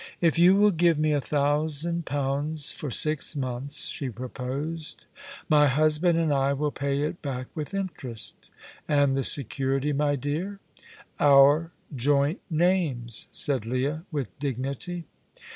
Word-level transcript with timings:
"If 0.19 0.39
you 0.39 0.55
will 0.55 0.71
give 0.71 0.97
me 0.97 1.11
a 1.11 1.21
thousand 1.21 2.07
pounds 2.07 2.71
for 2.71 2.89
six 2.89 3.35
months," 3.35 3.85
she 3.85 4.09
proposed, 4.09 5.05
"my 5.47 5.67
husband 5.67 6.17
and 6.17 6.33
I 6.33 6.53
will 6.53 6.71
pay 6.71 7.03
it 7.03 7.21
back 7.21 7.45
with 7.53 7.75
interest." 7.75 8.49
"And 8.87 9.15
the 9.15 9.23
security, 9.23 9.93
my 9.93 10.15
dear?" 10.15 10.59
"Our 11.19 11.71
joint 11.95 12.41
names," 12.49 13.27
said 13.31 13.67
Leah, 13.67 14.03
with 14.11 14.29
dignity. 14.39 15.05